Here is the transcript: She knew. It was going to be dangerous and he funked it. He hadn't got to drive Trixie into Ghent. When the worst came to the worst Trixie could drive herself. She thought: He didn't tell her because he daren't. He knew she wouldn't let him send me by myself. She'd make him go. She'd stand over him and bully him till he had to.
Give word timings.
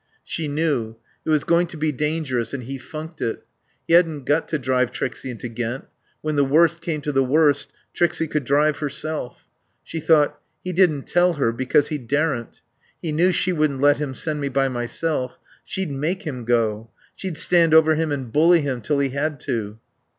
She 0.23 0.47
knew. 0.47 0.95
It 1.25 1.29
was 1.29 1.43
going 1.43 1.67
to 1.67 1.77
be 1.77 1.91
dangerous 1.91 2.55
and 2.55 2.63
he 2.63 2.79
funked 2.79 3.21
it. 3.21 3.45
He 3.87 3.93
hadn't 3.93 4.25
got 4.25 4.47
to 4.47 4.57
drive 4.57 4.91
Trixie 4.91 5.29
into 5.29 5.47
Ghent. 5.47 5.85
When 6.21 6.35
the 6.35 6.43
worst 6.43 6.81
came 6.81 7.01
to 7.01 7.11
the 7.11 7.23
worst 7.23 7.67
Trixie 7.93 8.25
could 8.27 8.43
drive 8.43 8.77
herself. 8.77 9.47
She 9.83 9.99
thought: 9.99 10.41
He 10.63 10.73
didn't 10.73 11.05
tell 11.05 11.33
her 11.33 11.51
because 11.51 11.89
he 11.89 11.99
daren't. 11.99 12.61
He 12.99 13.11
knew 13.11 13.31
she 13.31 13.53
wouldn't 13.53 13.79
let 13.79 13.97
him 13.99 14.15
send 14.15 14.41
me 14.41 14.49
by 14.49 14.69
myself. 14.69 15.37
She'd 15.63 15.91
make 15.91 16.23
him 16.23 16.45
go. 16.45 16.89
She'd 17.13 17.37
stand 17.37 17.75
over 17.75 17.93
him 17.93 18.11
and 18.11 18.33
bully 18.33 18.61
him 18.61 18.81
till 18.81 18.97
he 18.97 19.09
had 19.09 19.39
to. 19.41 19.77